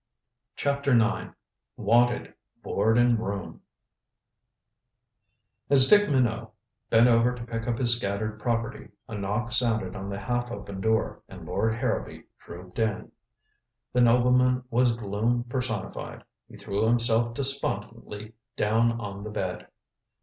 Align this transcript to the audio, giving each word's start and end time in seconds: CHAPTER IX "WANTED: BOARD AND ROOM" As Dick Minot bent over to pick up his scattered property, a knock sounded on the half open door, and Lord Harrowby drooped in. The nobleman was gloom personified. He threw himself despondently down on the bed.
CHAPTER 0.55 0.93
IX 0.99 1.35
"WANTED: 1.77 2.33
BOARD 2.63 2.97
AND 2.97 3.19
ROOM" 3.19 3.61
As 5.69 5.87
Dick 5.87 6.09
Minot 6.09 6.51
bent 6.89 7.07
over 7.07 7.35
to 7.35 7.45
pick 7.45 7.67
up 7.67 7.77
his 7.77 7.95
scattered 7.95 8.39
property, 8.39 8.89
a 9.07 9.13
knock 9.15 9.51
sounded 9.51 9.95
on 9.95 10.09
the 10.09 10.17
half 10.17 10.49
open 10.49 10.81
door, 10.81 11.21
and 11.29 11.45
Lord 11.45 11.75
Harrowby 11.75 12.23
drooped 12.39 12.79
in. 12.79 13.11
The 13.93 14.01
nobleman 14.01 14.63
was 14.71 14.97
gloom 14.97 15.43
personified. 15.43 16.23
He 16.47 16.57
threw 16.57 16.83
himself 16.87 17.35
despondently 17.35 18.33
down 18.55 18.99
on 18.99 19.23
the 19.23 19.29
bed. 19.29 19.67